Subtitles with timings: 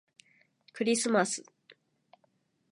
[0.73, 1.43] クリスマス